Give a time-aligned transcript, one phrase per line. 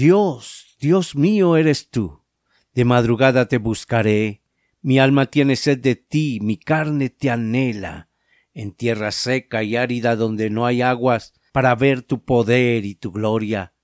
[0.00, 2.24] Dios, Dios mío eres tú.
[2.72, 4.42] De madrugada te buscaré.
[4.80, 8.08] Mi alma tiene sed de ti, mi carne te anhela.
[8.54, 13.12] En tierra seca y árida donde no hay aguas, para ver tu poder y tu
[13.12, 13.74] gloria.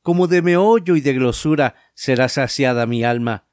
[0.00, 3.48] Como de meollo y de glosura será saciada mi alma,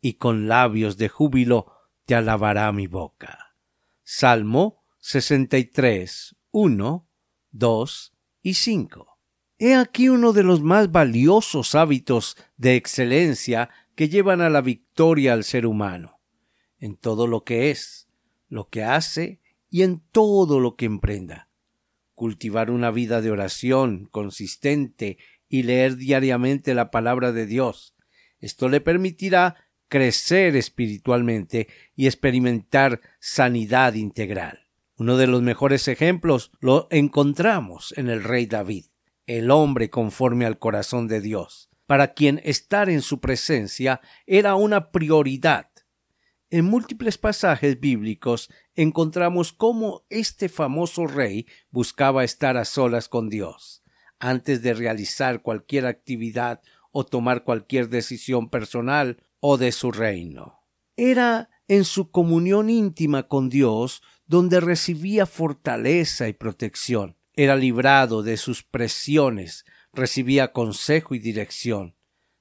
[0.00, 1.74] y con labios de júbilo
[2.06, 3.54] te alabará mi boca.
[4.02, 7.08] Salmo 63, 1,
[7.50, 9.15] 2 y 5.
[9.58, 15.32] He aquí uno de los más valiosos hábitos de excelencia que llevan a la victoria
[15.32, 16.20] al ser humano,
[16.78, 18.06] en todo lo que es,
[18.50, 19.40] lo que hace
[19.70, 21.48] y en todo lo que emprenda.
[22.14, 25.16] Cultivar una vida de oración consistente
[25.48, 27.96] y leer diariamente la palabra de Dios.
[28.38, 29.56] Esto le permitirá
[29.88, 34.68] crecer espiritualmente y experimentar sanidad integral.
[34.98, 38.84] Uno de los mejores ejemplos lo encontramos en el rey David
[39.26, 44.90] el hombre conforme al corazón de Dios, para quien estar en su presencia era una
[44.90, 45.70] prioridad.
[46.48, 53.82] En múltiples pasajes bíblicos encontramos cómo este famoso rey buscaba estar a solas con Dios,
[54.18, 60.60] antes de realizar cualquier actividad o tomar cualquier decisión personal o de su reino.
[60.96, 68.38] Era en su comunión íntima con Dios donde recibía fortaleza y protección, era librado de
[68.38, 71.94] sus presiones, recibía consejo y dirección.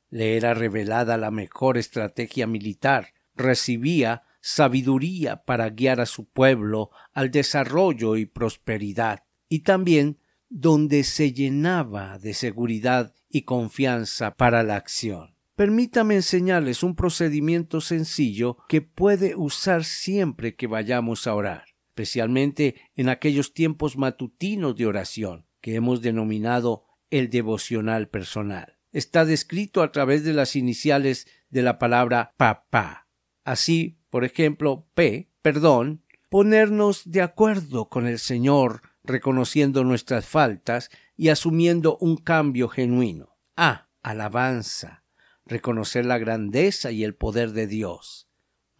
[0.09, 7.29] Le era revelada la mejor estrategia militar, recibía sabiduría para guiar a su pueblo al
[7.29, 15.35] desarrollo y prosperidad, y también donde se llenaba de seguridad y confianza para la acción.
[15.57, 23.07] Permítame enseñarles un procedimiento sencillo que puede usar siempre que vayamos a orar especialmente en
[23.07, 28.78] aquellos tiempos matutinos de oración que hemos denominado el devocional personal.
[28.91, 33.07] Está descrito a través de las iniciales de la palabra papá.
[33.45, 41.29] Así, por ejemplo, P, perdón, ponernos de acuerdo con el Señor, reconociendo nuestras faltas y
[41.29, 43.38] asumiendo un cambio genuino.
[43.55, 45.05] A, alabanza,
[45.45, 48.28] reconocer la grandeza y el poder de Dios.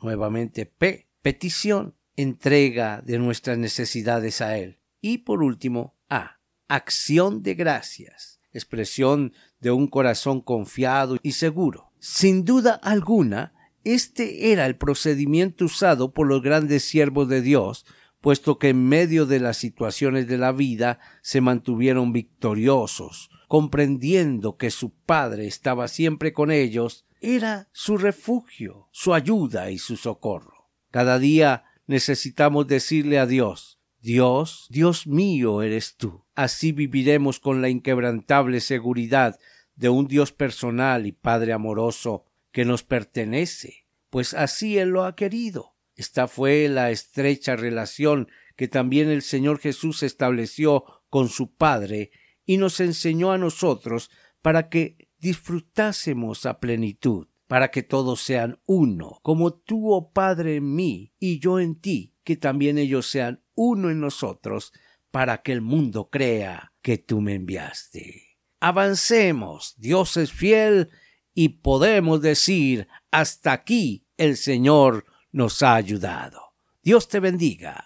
[0.02, 4.80] Nuevamente P, petición, entrega de nuestras necesidades a Él.
[5.02, 6.40] Y por último, A.
[6.68, 11.92] Acción de gracias, expresión de un corazón confiado y seguro.
[12.00, 17.86] Sin duda alguna, este era el procedimiento usado por los grandes siervos de Dios,
[18.22, 24.72] puesto que en medio de las situaciones de la vida se mantuvieron victoriosos, comprendiendo que
[24.72, 30.70] su Padre estaba siempre con ellos, era su refugio, su ayuda y su socorro.
[30.90, 36.26] Cada día necesitamos decirle a Dios, Dios, Dios mío eres tú.
[36.36, 39.40] Así viviremos con la inquebrantable seguridad
[39.76, 45.16] de un Dios personal y Padre amoroso que nos pertenece, pues así Él lo ha
[45.16, 45.76] querido.
[45.96, 52.12] Esta fue la estrecha relación que también el Señor Jesús estableció con su Padre
[52.46, 59.20] y nos enseñó a nosotros para que disfrutásemos a plenitud para que todos sean uno,
[59.22, 63.90] como tú, oh Padre, en mí y yo en ti, que también ellos sean uno
[63.90, 64.74] en nosotros,
[65.12, 68.40] para que el mundo crea que tú me enviaste.
[68.60, 70.90] Avancemos, Dios es fiel
[71.34, 76.42] y podemos decir, hasta aquí el Señor nos ha ayudado.
[76.82, 77.86] Dios te bendiga.